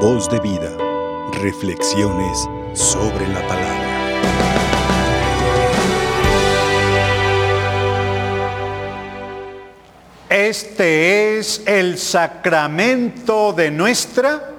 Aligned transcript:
Voz 0.00 0.28
de 0.28 0.38
vida. 0.40 0.76
Reflexiones 1.40 2.46
sobre 2.74 3.26
la 3.28 3.40
palabra. 3.48 3.86
Este 10.28 11.38
es 11.38 11.62
el 11.66 11.96
sacramento 11.96 13.54
de 13.54 13.70
nuestra 13.70 14.50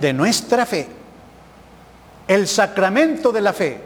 de 0.00 0.12
nuestra 0.14 0.64
fe. 0.64 0.88
El 2.26 2.48
sacramento 2.48 3.30
de 3.30 3.40
la 3.42 3.52
fe. 3.52 3.80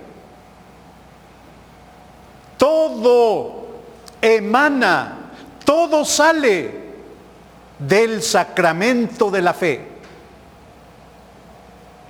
Todo 2.57 3.67
emana, 4.21 5.33
todo 5.65 6.05
sale 6.05 6.71
del 7.81 8.23
sacramento 8.23 9.29
de 9.29 9.43
la 9.43 9.55
fe. 9.55 9.92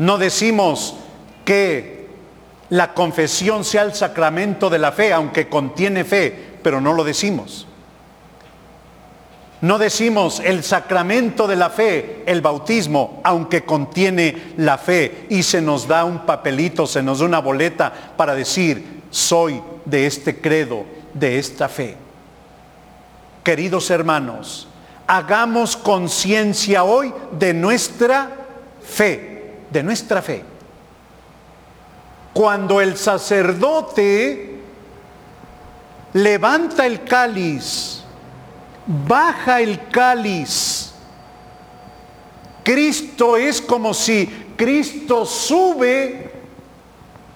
No 0.03 0.19
decimos 0.19 0.97
que 1.45 2.09
la 2.71 2.93
confesión 2.93 3.65
sea 3.65 3.83
el 3.83 3.95
sacramento 3.95 4.69
de 4.69 4.81
la 4.81 4.91
fe, 4.91 5.13
aunque 5.13 5.49
contiene 5.49 6.03
fe, 6.03 6.57
pero 6.61 6.81
no 6.81 6.93
lo 6.93 7.05
decimos. 7.05 7.69
No 9.61 9.79
decimos 9.79 10.41
el 10.45 10.65
sacramento 10.65 11.47
de 11.47 11.55
la 11.55 11.71
fe, 11.71 12.25
el 12.27 12.41
bautismo, 12.41 13.21
aunque 13.23 13.65
contiene 13.65 14.55
la 14.57 14.77
fe 14.77 15.29
y 15.31 15.45
se 15.45 15.63
nos 15.63 15.87
da 15.87 16.05
un 16.05 16.27
papelito, 16.27 16.89
se 16.89 17.01
nos 17.01 17.21
da 17.21 17.27
una 17.27 17.39
boleta 17.39 17.93
para 18.17 18.35
decir, 18.35 19.03
soy 19.11 19.63
de 19.85 20.07
este 20.07 20.41
credo, 20.41 20.85
de 21.15 21.39
esta 21.39 21.69
fe. 21.69 21.97
Queridos 23.45 23.89
hermanos, 23.89 24.67
hagamos 25.07 25.77
conciencia 25.77 26.83
hoy 26.83 27.15
de 27.39 27.55
nuestra 27.55 28.33
fe, 28.83 29.32
de 29.73 29.83
nuestra 29.83 30.21
fe. 30.21 30.45
Cuando 32.33 32.81
el 32.81 32.97
sacerdote 32.97 34.59
levanta 36.13 36.87
el 36.87 37.05
cáliz, 37.05 38.03
baja 38.87 39.61
el 39.61 39.89
cáliz, 39.89 40.93
Cristo 42.63 43.37
es 43.37 43.61
como 43.61 43.93
si 43.93 44.27
Cristo 44.57 45.27
sube, 45.27 46.33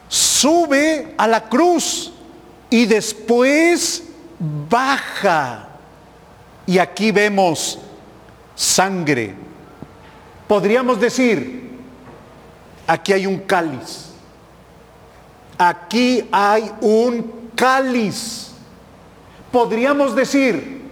sube 0.08 1.14
a 1.18 1.26
la 1.26 1.48
cruz 1.48 2.12
y 2.70 2.86
después 2.86 4.04
baja 4.38 5.68
y 6.66 6.78
aquí 6.78 7.10
vemos 7.10 7.78
sangre. 8.54 9.34
Podríamos 10.46 11.00
decir, 11.00 11.65
aquí 12.86 13.12
hay 13.12 13.26
un 13.26 13.38
cáliz. 13.40 14.10
Aquí 15.58 16.28
hay 16.30 16.70
un 16.80 17.50
cáliz. 17.54 18.52
Podríamos 19.50 20.14
decir, 20.14 20.82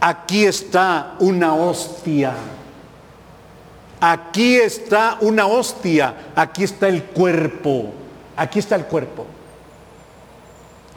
aquí 0.00 0.44
está 0.44 1.14
una 1.20 1.54
hostia. 1.54 2.32
Aquí 4.00 4.56
está 4.56 5.18
una 5.20 5.46
hostia. 5.46 6.14
Aquí 6.34 6.64
está 6.64 6.88
el 6.88 7.04
cuerpo. 7.04 7.92
Aquí 8.36 8.58
está 8.58 8.74
el 8.74 8.84
cuerpo. 8.86 9.26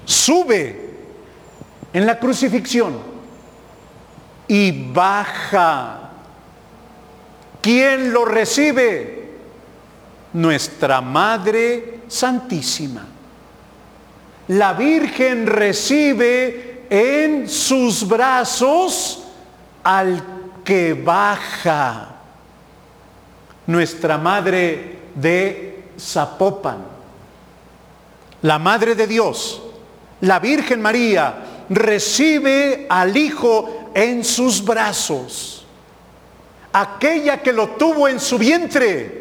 Sube 0.05 0.89
en 1.93 2.05
la 2.05 2.19
crucifixión 2.19 2.97
y 4.47 4.91
baja. 4.91 6.09
¿Quién 7.61 8.11
lo 8.11 8.25
recibe? 8.25 9.18
Nuestra 10.33 11.01
Madre 11.01 12.01
Santísima. 12.07 13.05
La 14.49 14.73
Virgen 14.73 15.45
recibe 15.45 16.85
en 16.89 17.47
sus 17.47 18.07
brazos 18.07 19.23
al 19.83 20.23
que 20.63 20.93
baja. 20.93 22.15
Nuestra 23.67 24.17
Madre 24.17 24.99
de 25.15 25.83
Zapopan. 25.99 26.77
La 28.41 28.57
Madre 28.57 28.95
de 28.95 29.05
Dios, 29.05 29.61
la 30.21 30.39
Virgen 30.39 30.81
María, 30.81 31.65
recibe 31.69 32.87
al 32.89 33.15
Hijo 33.15 33.91
en 33.93 34.23
sus 34.23 34.63
brazos. 34.63 35.65
Aquella 36.71 37.41
que 37.41 37.51
lo 37.51 37.69
tuvo 37.69 38.07
en 38.07 38.19
su 38.19 38.37
vientre, 38.37 39.18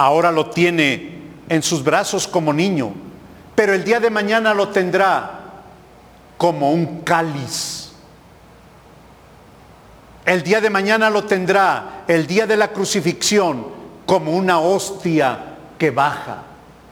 ahora 0.00 0.32
lo 0.32 0.46
tiene 0.46 1.20
en 1.46 1.62
sus 1.62 1.84
brazos 1.84 2.26
como 2.26 2.54
niño, 2.54 2.92
pero 3.54 3.74
el 3.74 3.84
día 3.84 4.00
de 4.00 4.08
mañana 4.08 4.54
lo 4.54 4.68
tendrá 4.68 5.40
como 6.38 6.72
un 6.72 7.02
cáliz. 7.02 7.90
El 10.24 10.42
día 10.42 10.62
de 10.62 10.70
mañana 10.70 11.10
lo 11.10 11.24
tendrá, 11.24 12.04
el 12.08 12.26
día 12.26 12.46
de 12.46 12.56
la 12.56 12.68
crucifixión, 12.68 13.66
como 14.06 14.32
una 14.32 14.60
hostia 14.60 15.38
que 15.76 15.90
baja. 15.90 16.44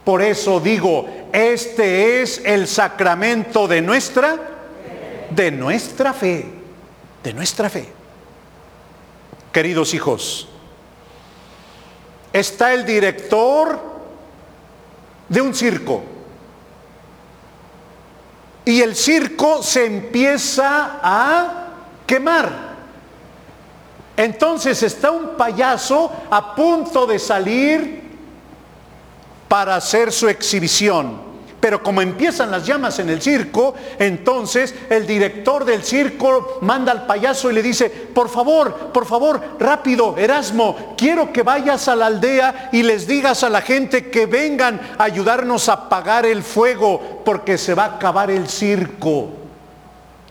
Por 0.05 0.21
eso 0.21 0.61
digo, 0.61 1.07
este 1.33 2.21
es 2.21 2.43
el 2.45 2.67
sacramento 2.67 3.67
de 3.67 3.81
nuestra 3.81 4.37
de 5.31 5.51
nuestra 5.51 6.13
fe, 6.13 6.47
de 7.23 7.33
nuestra 7.33 7.71
fe. 7.71 7.89
Queridos 9.53 9.95
hijos, 9.95 10.48
está 12.33 12.73
el 12.75 12.85
director 12.85 13.81
de 15.29 15.41
un 15.41 15.55
circo 15.55 16.03
y 18.65 18.83
el 18.83 18.95
circo 18.95 19.63
se 19.63 19.87
empieza 19.87 20.99
a 21.03 21.69
quemar. 22.07 22.69
Entonces 24.17 24.83
está 24.83 25.11
un 25.11 25.37
payaso 25.37 26.13
a 26.31 26.55
punto 26.55 27.07
de 27.07 27.19
salir 27.19 28.03
para 29.49 29.77
hacer 29.77 30.13
su 30.13 30.29
exhibición. 30.29 31.28
Pero 31.61 31.83
como 31.83 32.01
empiezan 32.01 32.51
las 32.51 32.67
llamas 32.67 32.99
en 33.01 33.11
el 33.11 33.21
circo, 33.21 33.75
entonces 33.99 34.75
el 34.91 35.07
director 35.07 35.65
del 35.65 35.83
circo 35.83 36.59
manda 36.61 36.93
al 36.93 37.07
payaso 37.07 37.51
y 37.51 37.55
le 37.55 37.63
dice, 37.63 37.91
por 37.91 38.29
favor, 38.29 38.93
por 38.93 39.07
favor, 39.07 39.41
rápido, 39.59 40.17
Erasmo, 40.17 40.95
quiero 40.97 41.33
que 41.33 41.43
vayas 41.43 41.89
a 41.89 41.97
la 41.97 42.07
aldea 42.07 42.71
y 42.73 42.85
les 42.85 43.09
digas 43.09 43.43
a 43.43 43.51
la 43.51 43.61
gente 43.61 44.09
que 44.09 44.27
vengan 44.27 44.81
a 44.99 45.05
ayudarnos 45.05 45.69
a 45.69 45.75
apagar 45.75 46.27
el 46.27 46.45
fuego 46.45 47.23
porque 47.25 47.59
se 47.59 47.75
va 47.75 47.85
a 47.85 47.97
acabar 47.97 48.31
el 48.31 48.49
circo. 48.49 49.48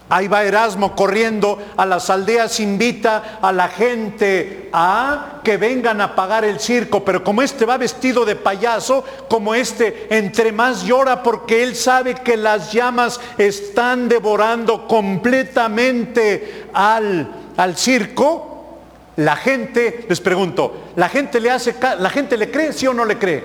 Ahí 0.10 0.30
va 0.30 0.44
Erasmo 0.44 0.96
corriendo 0.96 1.62
a 1.76 1.86
las 1.86 2.10
aldeas, 2.10 2.62
invita 2.62 3.40
a 3.42 3.52
la 3.52 3.68
gente 3.68 4.70
a 4.72 5.42
que 5.44 5.58
vengan 5.58 6.00
a 6.00 6.16
pagar 6.16 6.46
el 6.46 6.62
circo, 6.62 7.04
pero 7.04 7.26
como 7.26 7.42
este 7.42 7.66
va 7.66 7.78
vestido 7.78 8.24
de 8.24 8.38
payaso, 8.38 9.04
como 9.28 9.54
este 9.54 10.08
entre 10.10 10.54
más 10.54 10.84
llora 10.84 11.24
porque 11.24 11.62
él 11.62 11.76
sabe 11.76 12.16
que 12.16 12.38
las 12.38 12.72
llamas 12.72 13.20
están 13.38 14.08
devorando 14.08 14.88
completamente 14.88 16.68
al, 16.74 17.30
al 17.58 17.76
circo, 17.76 18.80
la 19.18 19.36
gente, 19.36 20.06
les 20.08 20.22
pregunto, 20.22 20.86
¿la 20.96 21.10
gente 21.10 21.42
le 21.42 21.52
hace, 21.52 21.76
la 22.00 22.10
gente 22.10 22.38
le 22.38 22.50
cree, 22.50 22.72
sí 22.72 22.88
o 22.88 22.94
no 22.94 23.04
le 23.04 23.18
cree? 23.18 23.44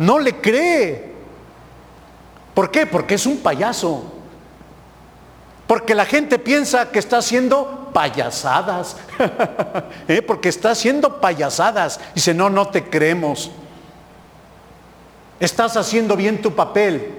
No 0.00 0.18
le 0.18 0.36
cree. 0.40 1.10
¿Por 2.54 2.72
qué? 2.72 2.86
Porque 2.86 3.14
es 3.14 3.26
un 3.26 3.38
payaso. 3.38 4.19
Porque 5.70 5.94
la 5.94 6.04
gente 6.04 6.40
piensa 6.40 6.90
que 6.90 6.98
está 6.98 7.18
haciendo 7.18 7.90
payasadas. 7.94 8.96
¿Eh? 10.08 10.20
Porque 10.20 10.48
está 10.48 10.72
haciendo 10.72 11.20
payasadas. 11.20 12.00
Dice, 12.12 12.34
no, 12.34 12.50
no 12.50 12.66
te 12.66 12.90
creemos. 12.90 13.52
Estás 15.38 15.76
haciendo 15.76 16.16
bien 16.16 16.42
tu 16.42 16.56
papel. 16.56 17.14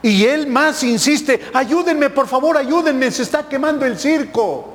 Y 0.00 0.24
él 0.24 0.46
más 0.46 0.82
insiste, 0.84 1.50
ayúdenme, 1.52 2.08
por 2.08 2.26
favor, 2.26 2.56
ayúdenme, 2.56 3.10
se 3.10 3.24
está 3.24 3.46
quemando 3.46 3.84
el 3.84 3.98
circo. 3.98 4.72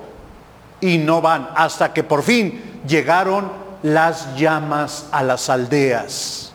Y 0.79 0.99
no 0.99 1.21
van 1.21 1.49
hasta 1.55 1.91
que 1.93 2.03
por 2.03 2.21
fin 2.21 2.81
llegaron 2.87 3.51
las 3.81 4.35
llamas 4.35 5.07
a 5.11 5.23
las 5.23 5.49
aldeas. 5.49 6.53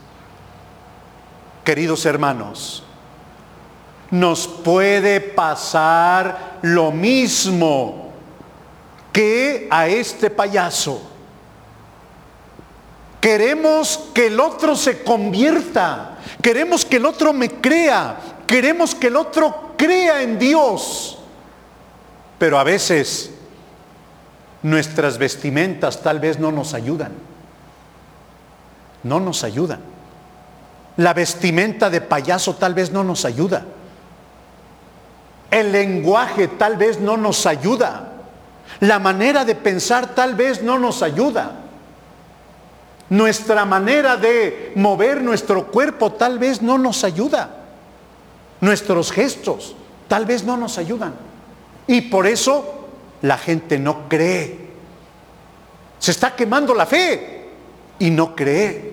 Queridos 1.64 2.06
hermanos, 2.06 2.85
nos 4.10 4.46
puede 4.46 5.20
pasar 5.20 6.58
lo 6.62 6.92
mismo 6.92 8.12
que 9.12 9.68
a 9.70 9.88
este 9.88 10.30
payaso. 10.30 11.02
Queremos 13.20 14.10
que 14.14 14.28
el 14.28 14.38
otro 14.38 14.76
se 14.76 15.02
convierta, 15.02 16.18
queremos 16.40 16.84
que 16.84 16.96
el 16.96 17.06
otro 17.06 17.32
me 17.32 17.50
crea, 17.50 18.16
queremos 18.46 18.94
que 18.94 19.08
el 19.08 19.16
otro 19.16 19.74
crea 19.76 20.22
en 20.22 20.38
Dios. 20.38 21.18
Pero 22.38 22.58
a 22.58 22.64
veces 22.64 23.32
Nuestras 24.66 25.18
vestimentas 25.18 26.02
tal 26.02 26.18
vez 26.18 26.40
no 26.40 26.50
nos 26.50 26.74
ayudan. 26.74 27.12
No 29.04 29.20
nos 29.20 29.44
ayudan. 29.44 29.78
La 30.96 31.14
vestimenta 31.14 31.88
de 31.88 32.00
payaso 32.00 32.56
tal 32.56 32.74
vez 32.74 32.90
no 32.90 33.04
nos 33.04 33.24
ayuda. 33.24 33.64
El 35.56 35.72
lenguaje 35.72 36.48
tal 36.48 36.76
vez 36.76 37.00
no 37.00 37.16
nos 37.16 37.46
ayuda. 37.46 38.12
La 38.80 38.98
manera 38.98 39.42
de 39.46 39.54
pensar 39.54 40.14
tal 40.14 40.34
vez 40.34 40.62
no 40.62 40.78
nos 40.78 41.02
ayuda. 41.02 41.50
Nuestra 43.08 43.64
manera 43.64 44.18
de 44.18 44.72
mover 44.74 45.22
nuestro 45.22 45.68
cuerpo 45.68 46.12
tal 46.12 46.38
vez 46.38 46.60
no 46.60 46.76
nos 46.76 47.04
ayuda. 47.04 47.48
Nuestros 48.60 49.10
gestos 49.10 49.74
tal 50.08 50.26
vez 50.26 50.44
no 50.44 50.58
nos 50.58 50.76
ayudan. 50.76 51.14
Y 51.86 52.02
por 52.02 52.26
eso 52.26 52.88
la 53.22 53.38
gente 53.38 53.78
no 53.78 54.10
cree. 54.10 54.58
Se 55.98 56.10
está 56.10 56.36
quemando 56.36 56.74
la 56.74 56.84
fe 56.84 57.48
y 57.98 58.10
no 58.10 58.36
cree. 58.36 58.92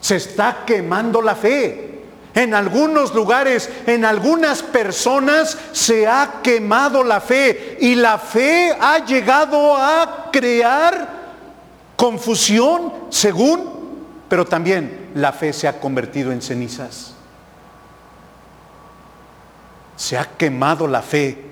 Se 0.00 0.14
está 0.14 0.62
quemando 0.64 1.20
la 1.20 1.34
fe. 1.34 1.91
En 2.34 2.54
algunos 2.54 3.14
lugares, 3.14 3.68
en 3.86 4.04
algunas 4.04 4.62
personas 4.62 5.58
se 5.72 6.06
ha 6.06 6.40
quemado 6.42 7.04
la 7.04 7.20
fe 7.20 7.76
y 7.80 7.94
la 7.94 8.18
fe 8.18 8.74
ha 8.80 9.04
llegado 9.04 9.76
a 9.76 10.30
crear 10.32 11.08
confusión 11.94 12.92
según, 13.10 13.70
pero 14.28 14.46
también 14.46 15.10
la 15.14 15.32
fe 15.32 15.52
se 15.52 15.68
ha 15.68 15.78
convertido 15.78 16.32
en 16.32 16.40
cenizas. 16.40 17.12
Se 19.96 20.16
ha 20.16 20.24
quemado 20.24 20.88
la 20.88 21.02
fe. 21.02 21.44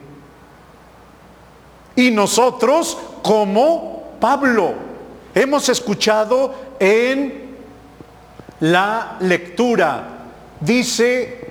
Y 1.94 2.10
nosotros, 2.10 2.96
como 3.22 4.14
Pablo, 4.18 4.72
hemos 5.34 5.68
escuchado 5.68 6.54
en 6.78 7.50
la 8.60 9.18
lectura 9.20 10.19
Dice 10.60 11.48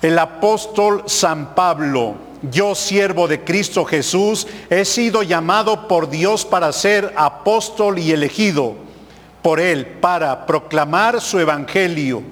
el 0.00 0.18
apóstol 0.18 1.04
San 1.06 1.54
Pablo, 1.54 2.14
yo 2.50 2.74
siervo 2.74 3.28
de 3.28 3.44
Cristo 3.44 3.84
Jesús, 3.84 4.46
he 4.70 4.84
sido 4.84 5.22
llamado 5.22 5.86
por 5.86 6.08
Dios 6.08 6.44
para 6.44 6.72
ser 6.72 7.12
apóstol 7.16 7.98
y 7.98 8.10
elegido 8.10 8.74
por 9.42 9.60
Él 9.60 9.86
para 9.86 10.46
proclamar 10.46 11.20
su 11.20 11.38
evangelio. 11.38 12.22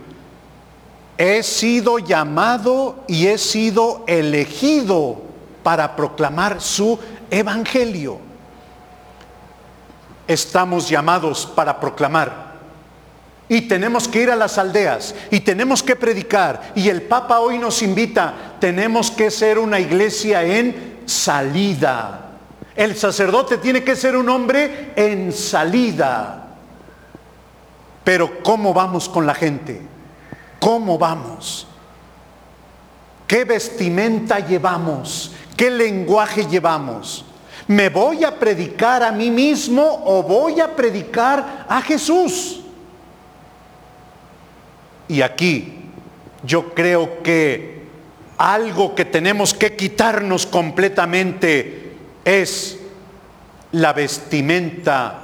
He 1.18 1.42
sido 1.42 1.98
llamado 1.98 3.04
y 3.06 3.26
he 3.26 3.36
sido 3.36 4.04
elegido 4.06 5.20
para 5.62 5.94
proclamar 5.94 6.62
su 6.62 6.98
evangelio. 7.30 8.18
Estamos 10.26 10.88
llamados 10.88 11.44
para 11.54 11.78
proclamar 11.78 12.49
y 13.50 13.62
tenemos 13.62 14.06
que 14.06 14.22
ir 14.22 14.30
a 14.30 14.36
las 14.36 14.58
aldeas 14.58 15.12
y 15.28 15.40
tenemos 15.40 15.82
que 15.82 15.96
predicar. 15.96 16.70
Y 16.76 16.88
el 16.88 17.02
Papa 17.02 17.40
hoy 17.40 17.58
nos 17.58 17.82
invita, 17.82 18.32
tenemos 18.60 19.10
que 19.10 19.28
ser 19.28 19.58
una 19.58 19.80
iglesia 19.80 20.44
en 20.44 21.00
salida. 21.04 22.28
El 22.76 22.96
sacerdote 22.96 23.58
tiene 23.58 23.82
que 23.82 23.96
ser 23.96 24.16
un 24.16 24.28
hombre 24.28 24.92
en 24.94 25.32
salida. 25.32 26.46
Pero 28.04 28.40
¿cómo 28.44 28.72
vamos 28.72 29.08
con 29.08 29.26
la 29.26 29.34
gente? 29.34 29.82
¿Cómo 30.60 30.96
vamos? 30.96 31.66
¿Qué 33.26 33.44
vestimenta 33.44 34.38
llevamos? 34.38 35.32
¿Qué 35.56 35.72
lenguaje 35.72 36.46
llevamos? 36.46 37.24
¿Me 37.66 37.88
voy 37.88 38.22
a 38.22 38.38
predicar 38.38 39.02
a 39.02 39.10
mí 39.10 39.28
mismo 39.28 40.04
o 40.04 40.22
voy 40.22 40.60
a 40.60 40.76
predicar 40.76 41.66
a 41.68 41.82
Jesús? 41.82 42.60
Y 45.10 45.22
aquí 45.22 45.74
yo 46.44 46.72
creo 46.72 47.20
que 47.24 47.82
algo 48.38 48.94
que 48.94 49.04
tenemos 49.04 49.52
que 49.52 49.74
quitarnos 49.74 50.46
completamente 50.46 51.96
es 52.24 52.78
la 53.72 53.92
vestimenta 53.92 55.22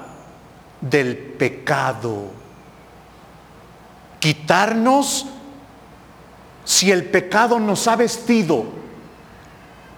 del 0.80 1.16
pecado. 1.16 2.32
Quitarnos 4.18 5.26
si 6.64 6.90
el 6.90 7.04
pecado 7.04 7.60
nos 7.60 7.86
ha 7.86 7.94
vestido, 7.94 8.64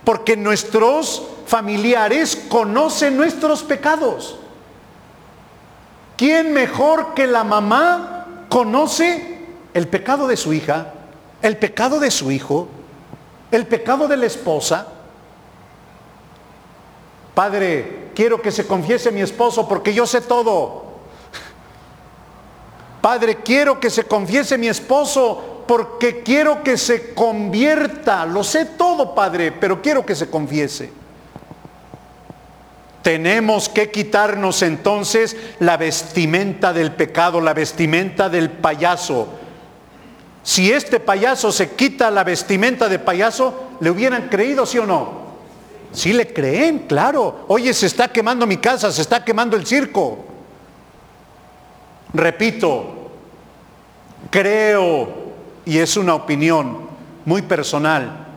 porque 0.04 0.36
nuestros 0.36 1.22
familiares 1.46 2.36
conocen 2.50 3.16
nuestros 3.16 3.62
pecados. 3.62 4.38
¿Quién 6.18 6.52
mejor 6.52 7.14
que 7.14 7.26
la 7.26 7.42
mamá 7.42 8.44
conoce 8.50 9.37
el 9.74 9.88
pecado 9.88 10.26
de 10.26 10.36
su 10.36 10.52
hija, 10.52 10.94
el 11.42 11.56
pecado 11.56 12.00
de 12.00 12.10
su 12.10 12.30
hijo, 12.30 12.68
el 13.50 13.66
pecado 13.66 14.08
de 14.08 14.16
la 14.16 14.26
esposa. 14.26 14.86
Padre, 17.34 18.10
quiero 18.14 18.42
que 18.42 18.50
se 18.50 18.66
confiese 18.66 19.12
mi 19.12 19.20
esposo 19.20 19.68
porque 19.68 19.94
yo 19.94 20.06
sé 20.06 20.20
todo. 20.20 20.86
Padre, 23.00 23.36
quiero 23.36 23.78
que 23.78 23.90
se 23.90 24.04
confiese 24.04 24.58
mi 24.58 24.68
esposo 24.68 25.64
porque 25.66 26.22
quiero 26.22 26.64
que 26.64 26.76
se 26.76 27.14
convierta. 27.14 28.26
Lo 28.26 28.42
sé 28.42 28.64
todo, 28.64 29.14
Padre, 29.14 29.52
pero 29.52 29.80
quiero 29.80 30.04
que 30.04 30.16
se 30.16 30.28
confiese. 30.28 30.90
Tenemos 33.02 33.68
que 33.68 33.90
quitarnos 33.92 34.62
entonces 34.62 35.36
la 35.60 35.76
vestimenta 35.76 36.72
del 36.72 36.92
pecado, 36.92 37.40
la 37.40 37.54
vestimenta 37.54 38.28
del 38.28 38.50
payaso 38.50 39.37
si 40.48 40.72
este 40.72 40.98
payaso 40.98 41.52
se 41.52 41.72
quita 41.72 42.10
la 42.10 42.24
vestimenta 42.24 42.88
de 42.88 42.98
payaso, 42.98 43.68
¿le 43.80 43.90
hubieran 43.90 44.30
creído, 44.30 44.64
sí 44.64 44.78
o 44.78 44.86
no? 44.86 45.10
Sí 45.92 46.14
le 46.14 46.32
creen, 46.32 46.86
claro. 46.88 47.44
Oye, 47.48 47.74
se 47.74 47.84
está 47.84 48.08
quemando 48.08 48.46
mi 48.46 48.56
casa, 48.56 48.90
se 48.90 49.02
está 49.02 49.22
quemando 49.22 49.58
el 49.58 49.66
circo. 49.66 50.24
Repito, 52.14 53.10
creo, 54.30 55.34
y 55.66 55.76
es 55.76 55.98
una 55.98 56.14
opinión 56.14 56.88
muy 57.26 57.42
personal 57.42 58.28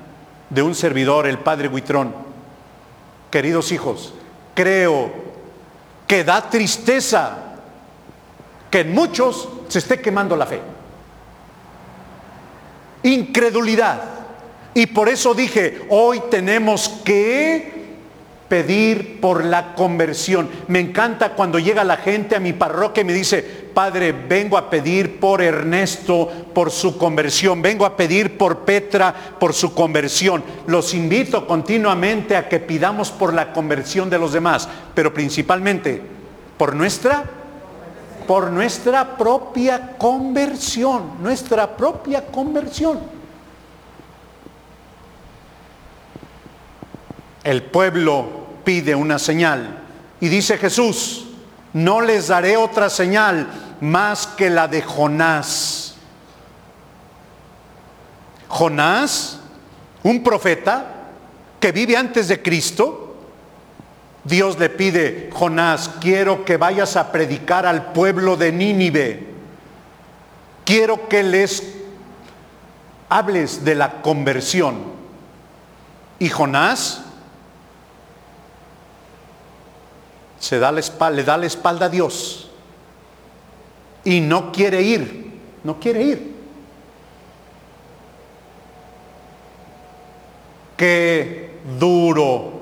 de 0.50 0.62
un 0.64 0.76
servidor, 0.76 1.28
el 1.28 1.40
padre 1.40 1.70
Huitrón, 1.70 2.14
queridos 3.30 3.72
hijos, 3.72 4.14
creo 4.54 5.14
que 6.06 6.26
da 6.26 6.50
tristeza 6.50 7.38
que 8.70 8.82
en 8.82 8.94
muchos 8.94 9.48
se 9.70 9.80
esté 9.80 10.02
quemando 10.02 10.36
la 10.36 10.46
fe 10.46 10.71
incredulidad. 13.04 14.02
Y 14.74 14.88
por 14.88 15.10
eso 15.10 15.34
dije, 15.34 15.82
hoy 15.90 16.22
tenemos 16.30 16.88
que 17.04 17.82
pedir 18.48 19.22
por 19.22 19.46
la 19.46 19.76
conversión. 19.76 20.50
Me 20.68 20.80
encanta 20.80 21.36
cuando 21.36 21.58
llega 21.58 21.84
la 21.84 21.98
gente 21.98 22.36
a 22.36 22.40
mi 22.42 22.52
parroquia 22.52 23.02
y 23.02 23.06
me 23.06 23.14
dice, 23.14 23.42
Padre, 23.74 24.12
vengo 24.12 24.58
a 24.58 24.70
pedir 24.70 25.20
por 25.22 25.42
Ernesto, 25.42 26.30
por 26.54 26.70
su 26.70 26.98
conversión. 26.98 27.62
Vengo 27.62 27.86
a 27.86 27.96
pedir 27.96 28.38
por 28.38 28.60
Petra, 28.60 29.16
por 29.40 29.54
su 29.54 29.74
conversión. 29.74 30.44
Los 30.68 30.94
invito 30.94 31.48
continuamente 31.48 32.36
a 32.36 32.50
que 32.50 32.60
pidamos 32.60 33.10
por 33.12 33.34
la 33.34 33.54
conversión 33.54 34.10
de 34.10 34.20
los 34.20 34.34
demás, 34.34 34.68
pero 34.94 35.14
principalmente 35.14 36.02
por 36.58 36.76
nuestra 36.76 37.24
por 38.32 38.50
nuestra 38.50 39.18
propia 39.18 39.98
conversión, 39.98 41.22
nuestra 41.22 41.76
propia 41.76 42.26
conversión. 42.28 42.98
El 47.44 47.64
pueblo 47.64 48.30
pide 48.64 48.96
una 48.96 49.20
señal 49.20 49.82
y 50.22 50.30
dice 50.30 50.58
Jesús, 50.58 51.26
no 51.74 52.00
les 52.00 52.30
daré 52.30 52.56
otra 52.56 52.90
señal 52.90 53.50
más 53.82 54.28
que 54.28 54.50
la 54.50 54.70
de 54.70 54.82
Jonás. 54.82 55.96
Jonás, 58.48 59.42
un 60.04 60.24
profeta 60.24 60.86
que 61.60 61.74
vive 61.74 61.98
antes 61.98 62.30
de 62.30 62.42
Cristo, 62.42 63.11
Dios 64.24 64.60
le 64.60 64.70
pide, 64.70 65.30
Jonás, 65.34 65.90
quiero 66.00 66.46
que 66.46 66.58
vayas 66.58 66.96
a 66.96 67.12
predicar 67.12 67.66
al 67.66 67.92
pueblo 67.92 68.38
de 68.38 68.52
Nínive. 68.52 69.28
Quiero 70.64 71.10
que 71.10 71.24
les 71.24 71.76
hables 73.10 73.66
de 73.66 73.76
la 73.76 74.02
conversión. 74.02 74.78
Y 76.20 76.30
Jonás 76.30 77.02
se 80.40 80.60
da 80.60 80.72
la 80.72 80.80
espalda, 80.80 81.16
le 81.16 81.24
da 81.24 81.38
la 81.38 81.46
espalda 81.48 81.86
a 81.88 81.90
Dios 81.90 82.50
y 84.04 84.20
no 84.22 84.52
quiere 84.52 84.82
ir, 84.82 85.40
no 85.64 85.80
quiere 85.80 86.04
ir. 86.04 86.36
Qué 90.78 91.60
duro 91.80 92.61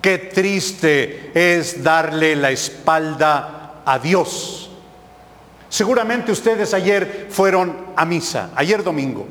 Qué 0.00 0.18
triste 0.18 1.32
es 1.34 1.82
darle 1.82 2.36
la 2.36 2.50
espalda 2.50 3.82
a 3.84 3.98
Dios. 3.98 4.70
Seguramente 5.68 6.32
ustedes 6.32 6.72
ayer 6.72 7.26
fueron 7.30 7.76
a 7.96 8.04
misa, 8.04 8.50
ayer 8.54 8.82
domingo. 8.82 9.26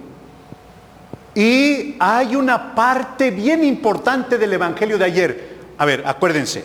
Y 1.33 1.95
hay 1.99 2.35
una 2.35 2.75
parte 2.75 3.31
bien 3.31 3.63
importante 3.63 4.37
del 4.37 4.53
Evangelio 4.53 4.97
de 4.97 5.05
ayer. 5.05 5.57
A 5.77 5.85
ver, 5.85 6.03
acuérdense, 6.05 6.63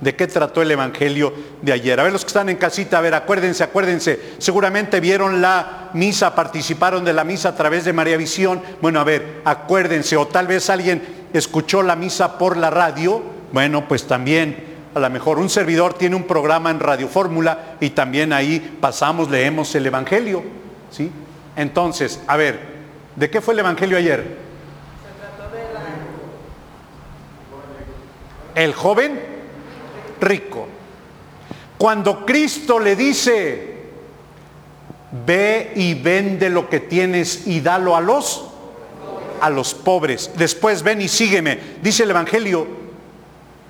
¿de 0.00 0.16
qué 0.16 0.26
trató 0.26 0.62
el 0.62 0.70
Evangelio 0.70 1.32
de 1.62 1.72
ayer? 1.72 1.98
A 2.00 2.04
ver, 2.04 2.12
los 2.12 2.22
que 2.22 2.28
están 2.28 2.48
en 2.48 2.56
casita, 2.56 2.98
a 2.98 3.00
ver, 3.00 3.14
acuérdense, 3.14 3.62
acuérdense. 3.62 4.18
Seguramente 4.38 5.00
vieron 5.00 5.40
la 5.40 5.90
misa, 5.92 6.34
participaron 6.34 7.04
de 7.04 7.12
la 7.12 7.24
misa 7.24 7.50
a 7.50 7.54
través 7.54 7.84
de 7.84 7.92
María 7.92 8.16
Visión. 8.16 8.62
Bueno, 8.80 9.00
a 9.00 9.04
ver, 9.04 9.42
acuérdense, 9.44 10.16
o 10.16 10.26
tal 10.26 10.46
vez 10.46 10.70
alguien 10.70 11.02
escuchó 11.32 11.82
la 11.82 11.96
misa 11.96 12.38
por 12.38 12.56
la 12.56 12.70
radio, 12.70 13.22
bueno, 13.52 13.86
pues 13.86 14.06
también 14.06 14.70
a 14.94 14.98
lo 14.98 15.10
mejor 15.10 15.38
un 15.38 15.48
servidor 15.48 15.94
tiene 15.94 16.16
un 16.16 16.24
programa 16.24 16.70
en 16.70 16.80
Radio 16.80 17.08
Fórmula 17.08 17.76
y 17.80 17.90
también 17.90 18.32
ahí 18.32 18.78
pasamos, 18.80 19.30
leemos 19.30 19.74
el 19.74 19.86
Evangelio, 19.86 20.42
¿sí? 20.90 21.10
Entonces, 21.56 22.20
a 22.26 22.36
ver, 22.36 22.58
¿de 23.16 23.30
qué 23.30 23.40
fue 23.40 23.54
el 23.54 23.60
Evangelio 23.60 23.96
ayer? 23.96 24.50
El 28.54 28.74
joven 28.74 29.29
rico. 30.20 30.66
Cuando 31.78 32.26
Cristo 32.26 32.78
le 32.78 32.94
dice, 32.94 33.76
ve 35.26 35.72
y 35.74 35.94
vende 35.94 36.50
lo 36.50 36.68
que 36.68 36.80
tienes 36.80 37.46
y 37.46 37.60
dalo 37.60 37.96
a 37.96 38.00
los 38.00 38.46
a 39.40 39.48
los 39.48 39.74
pobres. 39.74 40.30
Después 40.36 40.82
ven 40.82 41.00
y 41.00 41.08
sígueme. 41.08 41.58
Dice 41.82 42.02
el 42.02 42.10
Evangelio 42.10 42.66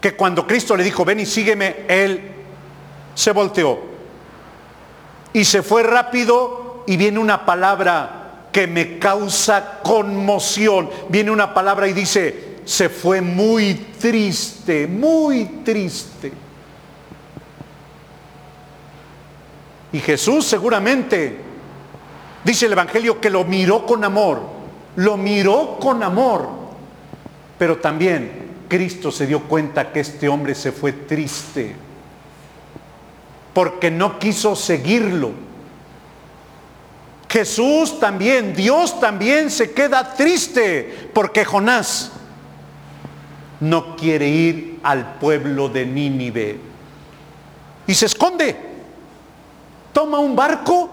que 0.00 0.16
cuando 0.16 0.46
Cristo 0.46 0.76
le 0.76 0.82
dijo, 0.82 1.04
ven 1.04 1.20
y 1.20 1.26
sígueme, 1.26 1.76
él 1.88 2.32
se 3.14 3.32
volteó. 3.32 3.78
Y 5.32 5.44
se 5.44 5.62
fue 5.62 5.82
rápido 5.82 6.82
y 6.86 6.96
viene 6.96 7.18
una 7.18 7.46
palabra 7.46 8.48
que 8.52 8.66
me 8.66 8.98
causa 8.98 9.78
conmoción. 9.82 10.90
Viene 11.08 11.30
una 11.30 11.54
palabra 11.54 11.86
y 11.86 11.92
dice, 11.92 12.49
se 12.70 12.88
fue 12.88 13.20
muy 13.20 13.74
triste, 13.98 14.86
muy 14.86 15.44
triste. 15.64 16.30
Y 19.92 19.98
Jesús 19.98 20.46
seguramente, 20.46 21.36
dice 22.44 22.66
el 22.66 22.72
Evangelio, 22.72 23.20
que 23.20 23.28
lo 23.28 23.44
miró 23.44 23.84
con 23.84 24.04
amor 24.04 24.60
lo 24.96 25.16
miró 25.16 25.78
con 25.80 26.02
amor, 26.02 26.48
pero 27.58 27.78
también 27.78 28.50
Cristo 28.68 29.10
se 29.10 29.26
dio 29.26 29.40
cuenta 29.48 29.92
que 29.92 30.00
este 30.00 30.28
hombre 30.28 30.54
se 30.54 30.72
fue 30.72 30.92
triste 30.92 31.74
porque 33.52 33.90
no 33.90 34.18
quiso 34.18 34.54
seguirlo. 34.54 35.32
Jesús 37.28 37.98
también, 37.98 38.54
Dios 38.54 39.00
también 39.00 39.50
se 39.50 39.72
queda 39.72 40.14
triste 40.14 41.10
porque 41.12 41.44
Jonás 41.44 42.12
no 43.60 43.96
quiere 43.96 44.28
ir 44.28 44.80
al 44.82 45.14
pueblo 45.14 45.68
de 45.68 45.86
Nínive 45.86 46.58
y 47.86 47.94
se 47.94 48.06
esconde. 48.06 48.56
Toma 49.92 50.18
un 50.18 50.36
barco, 50.36 50.88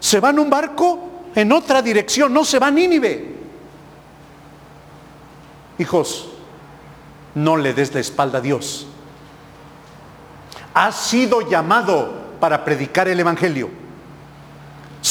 se 0.00 0.20
va 0.20 0.30
en 0.30 0.38
un 0.40 0.50
barco 0.50 0.98
en 1.34 1.52
otra 1.52 1.80
dirección, 1.82 2.32
no 2.32 2.44
se 2.44 2.58
va 2.58 2.68
a 2.68 2.70
Nínive. 2.70 3.34
Hijos, 5.78 6.28
no 7.34 7.56
le 7.56 7.72
des 7.72 7.94
la 7.94 8.00
espalda 8.00 8.38
a 8.38 8.40
Dios. 8.40 8.86
Has 10.74 10.96
sido 10.96 11.48
llamado 11.48 12.12
para 12.40 12.64
predicar 12.64 13.08
el 13.08 13.20
Evangelio. 13.20 13.83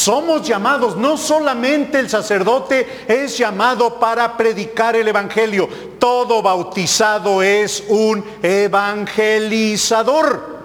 Somos 0.03 0.45
llamados, 0.45 0.97
no 0.97 1.15
solamente 1.15 1.97
el 1.97 2.09
sacerdote 2.09 3.05
es 3.07 3.37
llamado 3.37 4.01
para 4.01 4.35
predicar 4.35 4.97
el 4.97 5.07
Evangelio, 5.07 5.69
todo 5.97 6.41
bautizado 6.41 7.41
es 7.41 7.81
un 7.87 8.21
evangelizador. 8.41 10.57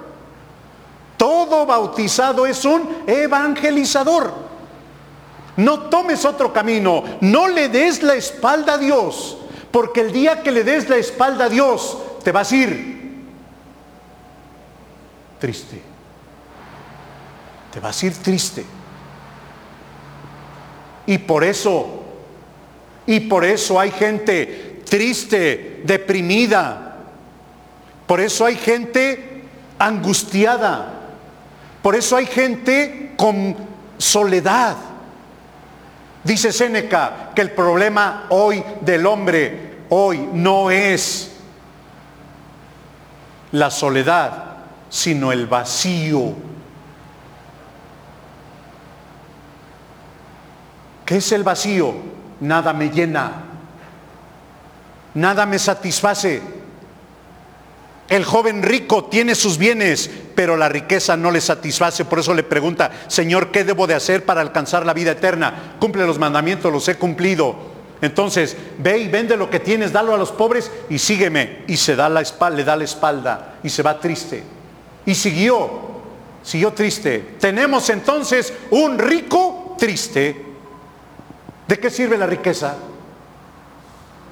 Todo 1.17 1.67
bautizado 1.67 2.47
es 2.47 2.65
un 2.65 3.05
evangelizador. 3.07 4.35
No 5.57 5.83
tomes 5.83 6.25
otro 6.25 6.53
camino, 6.53 7.05
no 7.21 7.47
le 7.47 7.69
des 7.69 8.03
la 8.03 8.17
espalda 8.17 8.73
a 8.73 8.79
Dios, 8.79 9.39
porque 9.71 10.01
el 10.01 10.11
día 10.11 10.43
que 10.43 10.51
le 10.51 10.65
des 10.65 10.89
la 10.89 10.97
espalda 10.97 11.45
a 11.45 11.49
Dios, 11.49 11.97
te 12.25 12.33
vas 12.33 12.51
a 12.51 12.57
ir 12.57 13.23
triste. 15.39 15.81
Te 17.73 17.79
vas 17.79 18.03
a 18.03 18.07
ir 18.07 18.17
triste. 18.17 18.78
Y 21.09 21.17
por 21.17 21.43
eso, 21.43 22.03
y 23.07 23.21
por 23.21 23.43
eso 23.43 23.81
hay 23.81 23.91
gente 23.91 24.83
triste, 24.85 25.81
deprimida. 25.83 26.97
Por 28.07 28.21
eso 28.21 28.45
hay 28.45 28.57
gente 28.57 29.43
angustiada. 29.79 30.93
Por 31.81 31.97
eso 31.97 32.15
hay 32.15 32.27
gente 32.27 33.15
con 33.17 33.57
soledad. 33.97 34.77
Dice 36.25 36.53
Séneca 36.53 37.31
que 37.35 37.41
el 37.41 37.53
problema 37.53 38.27
hoy 38.29 38.63
del 38.83 39.07
hombre, 39.07 39.79
hoy 39.89 40.29
no 40.35 40.71
es 40.71 41.33
la 43.53 43.71
soledad, 43.71 44.59
sino 44.91 45.33
el 45.33 45.47
vacío. 45.47 46.48
¿Qué 51.09 51.17
es 51.17 51.33
el 51.33 51.43
vacío? 51.43 51.95
Nada 52.41 52.75
me 52.75 52.91
llena, 52.91 53.33
nada 55.15 55.47
me 55.47 55.59
satisface. 55.59 56.43
El 58.11 58.27
joven 58.27 58.63
rico 58.63 59.07
tiene 59.07 59.35
sus 59.35 59.57
bienes, 59.57 60.11
pero 60.35 60.55
la 60.55 60.69
riqueza 60.69 61.17
no 61.17 61.31
le 61.31 61.41
satisface. 61.41 62.05
Por 62.05 62.19
eso 62.19 62.35
le 62.35 62.43
pregunta, 62.43 62.91
Señor, 63.07 63.51
¿qué 63.51 63.65
debo 63.65 63.87
de 63.87 63.95
hacer 63.95 64.27
para 64.27 64.43
alcanzar 64.43 64.85
la 64.85 64.93
vida 64.93 65.13
eterna? 65.13 65.77
Cumple 65.81 66.05
los 66.05 66.19
mandamientos, 66.19 66.71
los 66.71 66.87
he 66.89 66.97
cumplido. 66.97 67.57
Entonces, 68.03 68.55
ve 68.77 68.99
y 68.99 69.09
vende 69.09 69.35
lo 69.39 69.49
que 69.49 69.61
tienes, 69.61 69.93
dalo 69.93 70.13
a 70.13 70.19
los 70.19 70.31
pobres 70.31 70.71
y 70.91 70.99
sígueme. 70.99 71.65
Y 71.69 71.79
se 71.79 71.97
da 71.97 72.11
la 72.11 72.23
le 72.51 72.65
da 72.65 72.77
la 72.77 72.85
espalda 72.85 73.55
y 73.63 73.71
se 73.71 73.83
va 73.83 73.99
triste. 73.99 74.43
Y 75.07 75.15
siguió, 75.15 75.71
siguió 76.43 76.75
triste. 76.75 77.37
Tenemos 77.41 77.89
entonces 77.89 78.53
un 78.69 78.99
rico 78.99 79.75
triste. 79.79 80.48
¿De 81.69 81.79
qué 81.79 81.91
sirve 81.91 82.17
la 82.17 82.27
riqueza? 82.27 82.77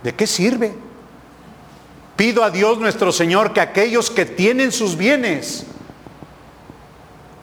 ¿De 0.02 0.14
qué 0.14 0.26
sirve? 0.26 0.74
Pido 2.16 2.42
a 2.42 2.50
Dios 2.50 2.78
nuestro 2.78 3.12
Señor 3.12 3.52
que 3.52 3.60
aquellos 3.60 4.10
que 4.10 4.24
tienen 4.24 4.72
sus 4.72 4.96
bienes 4.96 5.66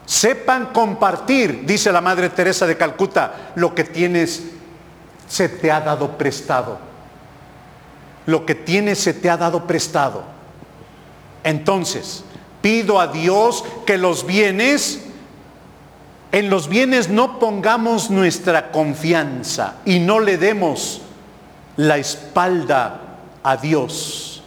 sepan 0.04 0.66
compartir, 0.72 1.64
dice 1.64 1.92
la 1.92 2.00
Madre 2.00 2.28
Teresa 2.28 2.66
de 2.66 2.76
Calcuta, 2.76 3.52
lo 3.54 3.72
que 3.74 3.84
tienes 3.84 4.42
se 5.28 5.48
te 5.48 5.70
ha 5.70 5.80
dado 5.80 6.18
prestado. 6.18 6.78
Lo 8.26 8.44
que 8.44 8.56
tienes 8.56 8.98
se 8.98 9.14
te 9.14 9.30
ha 9.30 9.36
dado 9.36 9.64
prestado. 9.66 10.24
Entonces, 11.44 12.24
pido 12.60 12.98
a 12.98 13.06
Dios 13.06 13.64
que 13.86 13.96
los 13.96 14.26
bienes, 14.26 15.03
en 16.34 16.50
los 16.50 16.68
bienes 16.68 17.08
no 17.10 17.38
pongamos 17.38 18.10
nuestra 18.10 18.72
confianza 18.72 19.74
y 19.84 20.00
no 20.00 20.18
le 20.18 20.36
demos 20.36 21.00
la 21.76 21.96
espalda 21.96 23.00
a 23.44 23.56
Dios. 23.56 24.42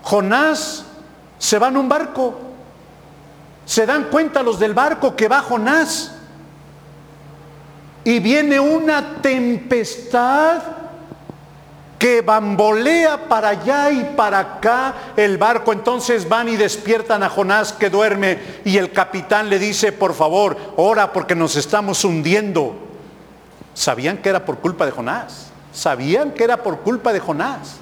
Jonás 0.00 0.86
se 1.38 1.58
va 1.58 1.68
en 1.68 1.76
un 1.76 1.90
barco. 1.90 2.40
Se 3.66 3.84
dan 3.84 4.04
cuenta 4.04 4.42
los 4.42 4.58
del 4.58 4.72
barco 4.72 5.14
que 5.14 5.28
va 5.28 5.42
Jonás. 5.42 6.12
Y 8.02 8.18
viene 8.20 8.58
una 8.58 9.20
tempestad 9.20 10.62
que 11.98 12.22
bambolea 12.22 13.28
para 13.28 13.48
allá 13.48 13.90
y 13.90 14.14
para 14.16 14.38
acá 14.38 14.94
el 15.16 15.36
barco. 15.36 15.72
Entonces 15.72 16.28
van 16.28 16.48
y 16.48 16.56
despiertan 16.56 17.22
a 17.22 17.28
Jonás 17.28 17.72
que 17.72 17.90
duerme 17.90 18.38
y 18.64 18.76
el 18.78 18.92
capitán 18.92 19.50
le 19.50 19.58
dice, 19.58 19.92
por 19.92 20.14
favor, 20.14 20.56
ora 20.76 21.12
porque 21.12 21.34
nos 21.34 21.56
estamos 21.56 22.04
hundiendo. 22.04 22.76
Sabían 23.74 24.18
que 24.18 24.28
era 24.28 24.44
por 24.44 24.58
culpa 24.58 24.86
de 24.86 24.92
Jonás. 24.92 25.50
Sabían 25.72 26.32
que 26.32 26.44
era 26.44 26.62
por 26.62 26.80
culpa 26.80 27.12
de 27.12 27.20
Jonás. 27.20 27.76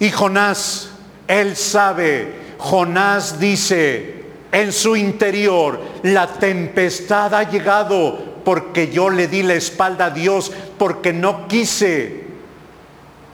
Y 0.00 0.10
Jonás, 0.10 0.90
él 1.26 1.56
sabe, 1.56 2.54
Jonás 2.58 3.38
dice 3.38 4.18
en 4.52 4.72
su 4.72 4.96
interior, 4.96 5.80
la 6.02 6.26
tempestad 6.26 7.34
ha 7.34 7.42
llegado 7.42 8.27
porque 8.48 8.88
yo 8.90 9.10
le 9.10 9.28
di 9.28 9.42
la 9.42 9.52
espalda 9.52 10.06
a 10.06 10.10
Dios, 10.10 10.50
porque 10.78 11.12
no 11.12 11.46
quise 11.48 12.24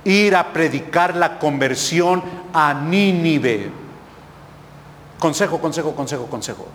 ir 0.03 0.35
a 0.35 0.53
predicar 0.53 1.15
la 1.15 1.39
conversión 1.39 2.21
a 2.53 2.75
Nínive. 2.75 3.71
Consejo, 5.21 5.61
consejo, 5.61 5.95
consejo, 5.95 6.27
consejo. 6.27 6.67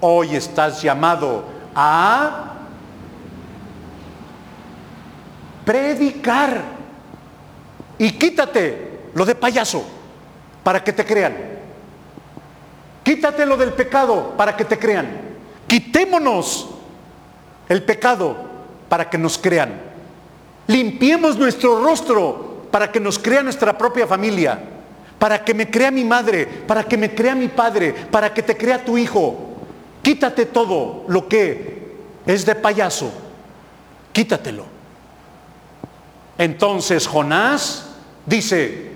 Hoy 0.00 0.34
estás 0.34 0.82
llamado 0.82 1.44
a 1.72 2.54
predicar. 5.64 6.64
Y 7.96 8.10
quítate 8.10 9.10
lo 9.14 9.24
de 9.24 9.36
payaso 9.36 9.84
para 10.64 10.82
que 10.82 10.92
te 10.92 11.04
crean. 11.04 11.36
Quítate 13.04 13.46
lo 13.46 13.56
del 13.56 13.72
pecado 13.72 14.34
para 14.36 14.56
que 14.56 14.64
te 14.64 14.76
crean. 14.76 15.06
Quitémonos 15.68 16.79
el 17.70 17.84
pecado 17.84 18.36
para 18.88 19.08
que 19.08 19.16
nos 19.16 19.38
crean. 19.38 19.80
Limpiemos 20.66 21.38
nuestro 21.38 21.82
rostro 21.82 22.66
para 22.70 22.90
que 22.90 22.98
nos 22.98 23.18
crea 23.18 23.44
nuestra 23.44 23.78
propia 23.78 24.08
familia, 24.08 24.60
para 25.20 25.44
que 25.44 25.54
me 25.54 25.70
crea 25.70 25.92
mi 25.92 26.04
madre, 26.04 26.46
para 26.46 26.82
que 26.82 26.96
me 26.96 27.14
crea 27.14 27.36
mi 27.36 27.46
padre, 27.46 27.94
para 28.10 28.34
que 28.34 28.42
te 28.42 28.56
crea 28.56 28.84
tu 28.84 28.98
hijo. 28.98 29.54
Quítate 30.02 30.46
todo 30.46 31.04
lo 31.06 31.28
que 31.28 31.94
es 32.26 32.44
de 32.44 32.56
payaso. 32.56 33.12
Quítatelo. 34.12 34.64
Entonces 36.38 37.06
Jonás 37.06 37.92
dice, 38.26 38.90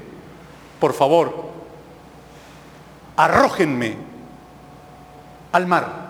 por 0.80 0.94
favor, 0.94 1.44
arrójenme 3.16 3.94
al 5.52 5.66
mar. 5.68 6.03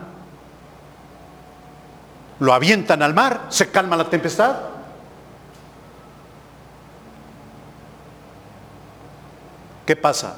Lo 2.40 2.52
avientan 2.52 3.02
al 3.02 3.14
mar, 3.14 3.46
se 3.48 3.70
calma 3.70 3.96
la 3.96 4.10
tempestad. 4.10 4.56
¿Qué 9.86 9.96
pasa? 9.96 10.36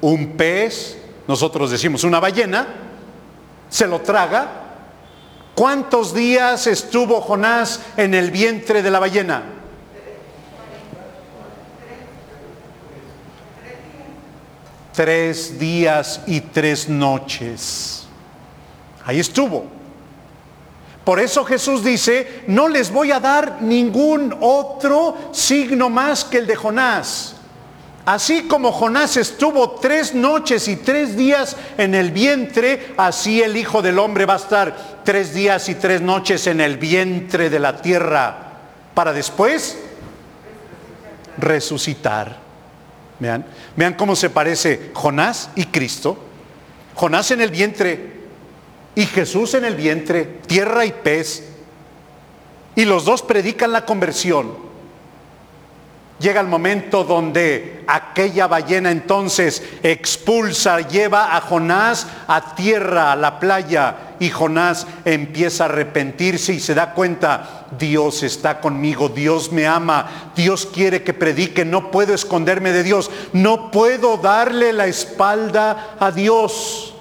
Un 0.00 0.36
pez, 0.36 0.98
nosotros 1.26 1.70
decimos 1.70 2.04
una 2.04 2.20
ballena, 2.20 2.66
se 3.68 3.86
lo 3.86 4.00
traga. 4.00 4.48
¿Cuántos 5.54 6.14
días 6.14 6.66
estuvo 6.66 7.20
Jonás 7.20 7.80
en 7.96 8.14
el 8.14 8.30
vientre 8.30 8.82
de 8.82 8.90
la 8.90 8.98
ballena? 8.98 9.42
Tres 14.94 15.58
días 15.58 16.20
y 16.26 16.40
tres 16.40 16.88
noches. 16.88 18.06
Ahí 19.04 19.20
estuvo. 19.20 19.81
Por 21.04 21.18
eso 21.18 21.44
Jesús 21.44 21.82
dice, 21.82 22.44
no 22.46 22.68
les 22.68 22.92
voy 22.92 23.10
a 23.10 23.18
dar 23.18 23.60
ningún 23.60 24.36
otro 24.40 25.16
signo 25.32 25.90
más 25.90 26.24
que 26.24 26.38
el 26.38 26.46
de 26.46 26.54
Jonás. 26.54 27.36
Así 28.04 28.48
como 28.48 28.72
Jonás 28.72 29.16
estuvo 29.16 29.72
tres 29.72 30.14
noches 30.14 30.66
y 30.68 30.76
tres 30.76 31.16
días 31.16 31.56
en 31.78 31.94
el 31.94 32.10
vientre, 32.10 32.94
así 32.96 33.42
el 33.42 33.56
Hijo 33.56 33.80
del 33.80 33.98
Hombre 33.98 34.26
va 34.26 34.34
a 34.34 34.38
estar 34.38 35.02
tres 35.04 35.34
días 35.34 35.68
y 35.68 35.76
tres 35.76 36.00
noches 36.00 36.46
en 36.48 36.60
el 36.60 36.78
vientre 36.78 37.48
de 37.48 37.58
la 37.60 37.80
tierra 37.80 38.52
para 38.94 39.12
después 39.12 39.78
resucitar. 41.38 42.38
Vean, 43.20 43.44
vean 43.76 43.94
cómo 43.94 44.16
se 44.16 44.30
parece 44.30 44.90
Jonás 44.94 45.50
y 45.54 45.66
Cristo. 45.66 46.18
Jonás 46.94 47.30
en 47.30 47.40
el 47.40 47.50
vientre 47.50 48.21
y 48.94 49.06
Jesús 49.06 49.54
en 49.54 49.64
el 49.64 49.74
vientre, 49.74 50.24
tierra 50.46 50.84
y 50.84 50.92
pez. 50.92 51.48
Y 52.74 52.84
los 52.84 53.04
dos 53.04 53.22
predican 53.22 53.72
la 53.72 53.84
conversión. 53.84 54.72
Llega 56.22 56.40
el 56.40 56.46
momento 56.46 57.02
donde 57.02 57.82
aquella 57.88 58.46
ballena 58.46 58.92
entonces 58.92 59.60
expulsa, 59.82 60.80
lleva 60.80 61.36
a 61.36 61.40
Jonás 61.40 62.06
a 62.28 62.54
tierra, 62.54 63.10
a 63.10 63.16
la 63.16 63.40
playa, 63.40 64.14
y 64.20 64.30
Jonás 64.30 64.86
empieza 65.04 65.64
a 65.64 65.66
arrepentirse 65.66 66.52
y 66.52 66.60
se 66.60 66.74
da 66.74 66.94
cuenta, 66.94 67.66
Dios 67.76 68.22
está 68.22 68.60
conmigo, 68.60 69.08
Dios 69.08 69.50
me 69.50 69.66
ama, 69.66 70.30
Dios 70.36 70.64
quiere 70.64 71.02
que 71.02 71.12
predique, 71.12 71.64
no 71.64 71.90
puedo 71.90 72.14
esconderme 72.14 72.70
de 72.70 72.84
Dios, 72.84 73.10
no 73.32 73.72
puedo 73.72 74.16
darle 74.16 74.72
la 74.72 74.86
espalda 74.86 75.96
a 75.98 76.12
Dios. 76.12 76.91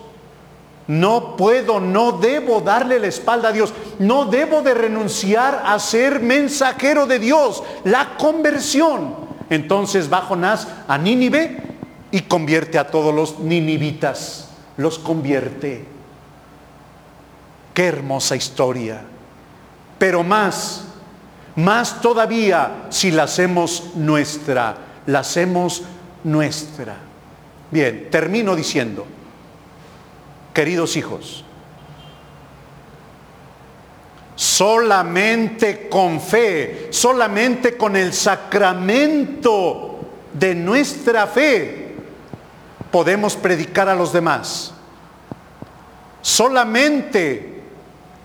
No 0.91 1.37
puedo, 1.37 1.79
no 1.79 2.11
debo 2.11 2.59
darle 2.59 2.99
la 2.99 3.07
espalda 3.07 3.47
a 3.47 3.51
Dios. 3.53 3.73
No 3.99 4.25
debo 4.25 4.61
de 4.61 4.73
renunciar 4.73 5.63
a 5.65 5.79
ser 5.79 6.19
mensajero 6.19 7.05
de 7.05 7.17
Dios. 7.17 7.63
La 7.85 8.17
conversión. 8.17 9.15
Entonces 9.49 10.11
va 10.11 10.23
Jonás 10.23 10.67
a 10.89 10.97
Nínive 10.97 11.61
y 12.11 12.19
convierte 12.23 12.77
a 12.77 12.87
todos 12.87 13.15
los 13.15 13.39
ninivitas. 13.39 14.49
Los 14.75 14.99
convierte. 14.99 15.85
Qué 17.73 17.85
hermosa 17.85 18.35
historia. 18.35 18.99
Pero 19.97 20.23
más, 20.23 20.83
más 21.55 22.01
todavía 22.01 22.87
si 22.89 23.11
la 23.11 23.23
hacemos 23.23 23.91
nuestra. 23.95 24.75
La 25.05 25.19
hacemos 25.19 25.83
nuestra. 26.25 26.97
Bien, 27.71 28.09
termino 28.11 28.57
diciendo 28.57 29.05
queridos 30.53 30.97
hijos, 30.97 31.43
solamente 34.35 35.87
con 35.89 36.19
fe, 36.19 36.87
solamente 36.91 37.77
con 37.77 37.95
el 37.95 38.13
sacramento 38.13 39.99
de 40.33 40.55
nuestra 40.55 41.27
fe, 41.27 41.95
podemos 42.91 43.35
predicar 43.35 43.87
a 43.87 43.95
los 43.95 44.11
demás. 44.11 44.73
Solamente 46.21 47.61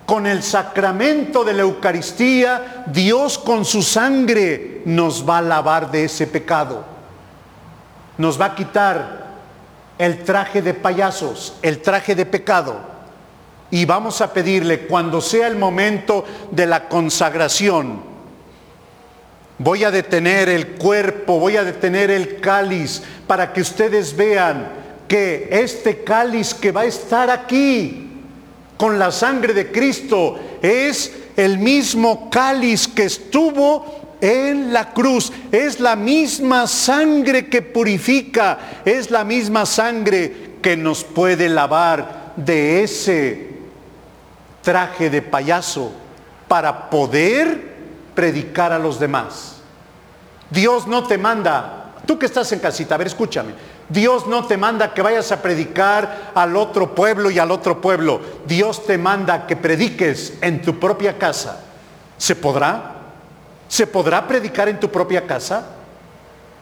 con 0.05 0.27
el 0.27 0.43
sacramento 0.43 1.45
de 1.45 1.53
la 1.55 1.63
Eucaristía, 1.63 2.85
Dios 2.87 3.39
con 3.39 3.65
su 3.65 3.83
sangre 3.83 4.83
nos 4.85 5.29
va 5.29 5.39
a 5.39 5.43
lavar 5.43 5.91
de 5.91 6.05
ese 6.05 6.27
pecado. 6.27 6.85
Nos 8.19 8.41
va 8.41 8.47
a 8.47 8.55
quitar 8.55 9.26
el 9.99 10.25
traje 10.25 10.63
de 10.63 10.75
payasos, 10.75 11.55
el 11.63 11.81
traje 11.81 12.15
de 12.15 12.27
pecado. 12.27 12.81
Y 13.71 13.85
vamos 13.85 14.21
a 14.21 14.33
pedirle, 14.33 14.87
cuando 14.87 15.21
sea 15.21 15.49
el 15.49 15.57
momento 15.57 16.25
de 16.51 16.67
la 16.67 16.89
consagración, 16.89 18.01
voy 19.59 19.85
a 19.85 19.91
detener 19.91 20.49
el 20.49 20.73
cuerpo, 20.73 21.41
voy 21.41 21.57
a 21.57 21.65
detener 21.65 22.11
el 22.11 22.41
cáliz, 22.41 23.03
para 23.27 23.53
que 23.53 23.63
ustedes 23.63 24.15
vean 24.15 24.69
que 25.09 25.49
este 25.51 26.05
cáliz 26.05 26.55
que 26.55 26.73
va 26.73 26.83
a 26.83 26.87
estar 26.87 27.31
aquí, 27.31 28.03
con 28.77 28.99
la 28.99 29.11
sangre 29.11 29.55
de 29.55 29.73
Cristo, 29.73 30.39
es 30.61 31.13
el 31.37 31.59
mismo 31.59 32.29
cáliz 32.31 32.87
que 32.87 33.05
estuvo 33.05 34.06
en 34.21 34.73
la 34.73 34.93
cruz. 34.93 35.33
Es 35.53 35.81
la 35.81 35.97
misma 35.97 36.67
sangre 36.67 37.49
que 37.49 37.63
purifica, 37.63 38.59
es 38.85 39.11
la 39.11 39.25
misma 39.25 39.67
sangre 39.67 40.57
que 40.63 40.77
nos 40.77 41.05
puede 41.05 41.49
lavar 41.49 42.33
de 42.37 42.83
ese 42.83 43.51
traje 44.63 45.11
de 45.11 45.23
payaso 45.23 45.93
para 46.49 46.91
poder 46.91 47.77
predicar 48.15 48.73
a 48.73 48.79
los 48.79 48.99
demás. 48.99 49.57
Dios 50.51 50.87
no 50.87 51.05
te 51.05 51.19
manda, 51.19 51.95
tú 52.07 52.19
que 52.19 52.27
estás 52.27 52.51
en 52.53 52.61
casita, 52.61 52.95
a 52.95 52.99
ver, 52.99 53.07
escúchame. 53.09 53.53
Dios 53.89 54.27
no 54.27 54.45
te 54.45 54.57
manda 54.57 54.93
que 54.93 55.03
vayas 55.03 55.31
a 55.31 55.41
predicar 55.41 56.33
al 56.35 56.57
otro 56.57 56.95
pueblo 56.95 57.31
y 57.31 57.39
al 57.39 57.53
otro 57.53 57.81
pueblo. 57.81 58.21
Dios 58.47 58.85
te 58.85 58.99
manda 58.99 59.47
que 59.47 59.55
prediques 59.55 60.35
en 60.41 60.63
tu 60.63 60.81
propia 60.81 61.19
casa. 61.19 61.61
¿Se 62.19 62.35
podrá? 62.35 62.96
¿Se 63.69 63.87
podrá 63.87 64.27
predicar 64.27 64.69
en 64.69 64.81
tu 64.81 64.91
propia 64.91 65.27
casa? 65.27 65.65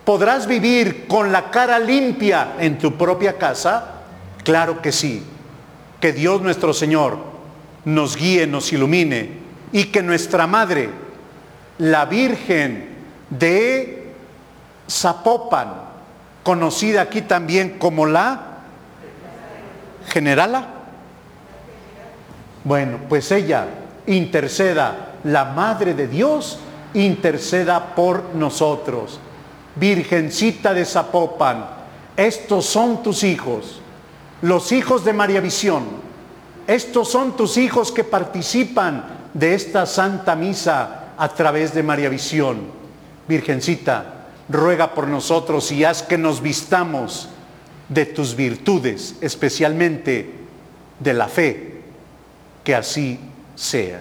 ¿Podrás 0.04 0.46
vivir 0.46 1.06
con 1.06 1.32
la 1.32 1.50
cara 1.50 1.78
limpia 1.78 2.54
en 2.58 2.78
tu 2.78 2.96
propia 2.96 3.38
casa? 3.38 4.02
Claro 4.42 4.82
que 4.82 4.92
sí. 4.92 5.22
Que 6.00 6.12
Dios 6.12 6.42
nuestro 6.42 6.74
Señor 6.74 7.18
nos 7.84 8.16
guíe, 8.16 8.46
nos 8.46 8.72
ilumine 8.72 9.44
y 9.72 9.84
que 9.84 10.02
nuestra 10.02 10.46
Madre, 10.46 10.90
la 11.78 12.04
Virgen 12.04 12.96
de 13.30 14.12
Zapopan, 14.88 15.72
conocida 16.42 17.02
aquí 17.02 17.22
también 17.22 17.78
como 17.78 18.06
la 18.06 18.54
generala, 20.08 20.68
bueno, 22.64 22.98
pues 23.08 23.30
ella 23.32 23.66
interceda, 24.06 25.14
la 25.24 25.46
Madre 25.46 25.94
de 25.94 26.06
Dios, 26.06 26.58
interceda 26.94 27.94
por 27.94 28.34
nosotros. 28.34 29.20
Virgencita 29.76 30.72
de 30.72 30.84
Zapopan, 30.84 31.66
estos 32.16 32.66
son 32.66 33.02
tus 33.02 33.24
hijos, 33.24 33.80
los 34.40 34.72
hijos 34.72 35.04
de 35.04 35.12
María 35.12 35.40
Visión. 35.40 35.84
Estos 36.66 37.10
son 37.10 37.36
tus 37.36 37.56
hijos 37.56 37.92
que 37.92 38.04
participan 38.04 39.04
de 39.34 39.54
esta 39.54 39.84
Santa 39.84 40.34
Misa 40.36 41.12
a 41.18 41.28
través 41.28 41.74
de 41.74 41.82
María 41.82 42.08
Visión. 42.08 42.62
Virgencita, 43.28 44.26
ruega 44.48 44.94
por 44.94 45.08
nosotros 45.08 45.70
y 45.72 45.84
haz 45.84 46.02
que 46.02 46.16
nos 46.16 46.40
vistamos 46.40 47.28
de 47.88 48.06
tus 48.06 48.34
virtudes, 48.34 49.16
especialmente 49.20 50.30
de 51.00 51.14
la 51.14 51.28
fe, 51.28 51.82
que 52.62 52.74
así 52.74 53.18
sea. 53.54 54.00